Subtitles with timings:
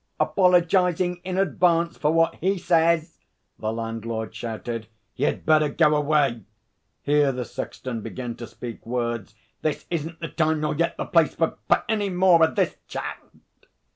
[0.19, 3.19] 'Apologising in advarnce for what he says,'
[3.59, 6.41] the landlord shouted: 'You'd better go away'
[7.03, 9.35] (here the sexton began to speak words).
[9.61, 13.19] 'This isn't the time nor yet the place for for any more o' this chat.'